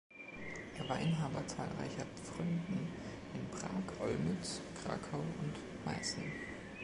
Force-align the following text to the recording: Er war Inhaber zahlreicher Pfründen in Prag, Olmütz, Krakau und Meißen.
Er 0.79 0.89
war 0.89 0.99
Inhaber 0.99 1.45
zahlreicher 1.45 2.07
Pfründen 2.23 2.87
in 3.35 3.47
Prag, 3.55 4.01
Olmütz, 4.03 4.59
Krakau 4.83 5.19
und 5.19 5.53
Meißen. 5.85 6.23